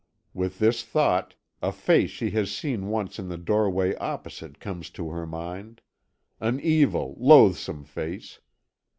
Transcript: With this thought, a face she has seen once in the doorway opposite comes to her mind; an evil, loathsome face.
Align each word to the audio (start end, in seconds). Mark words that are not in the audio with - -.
With 0.33 0.57
this 0.57 0.81
thought, 0.83 1.35
a 1.61 1.71
face 1.71 2.09
she 2.09 2.31
has 2.31 2.49
seen 2.49 2.87
once 2.87 3.19
in 3.19 3.27
the 3.27 3.37
doorway 3.37 3.93
opposite 3.97 4.59
comes 4.59 4.89
to 4.89 5.11
her 5.11 5.27
mind; 5.27 5.79
an 6.39 6.59
evil, 6.59 7.15
loathsome 7.19 7.83
face. 7.83 8.39